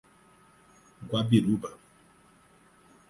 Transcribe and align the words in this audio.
Guabiruba 1.07 1.69